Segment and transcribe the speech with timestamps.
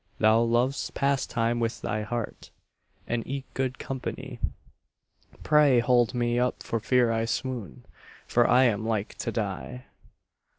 [0.17, 2.49] Thou lovedst pastime with thy heart,
[3.05, 4.39] And eke good company;
[5.43, 7.85] Pray hold me up for fear I swoon,
[8.25, 9.85] For I am like to die.